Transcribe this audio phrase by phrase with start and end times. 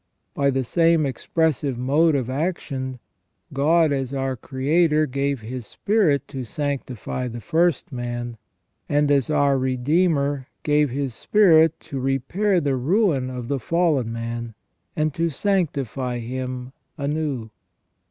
[0.33, 2.97] By the same expressive mode of action,
[3.53, 8.39] God as our Creator gave His Spirit to sanctify the first man,
[8.89, 14.55] and as our Redeemer gave His Spirit to repair the ruin of the fallen man,
[14.95, 17.51] and to sanctify him anew.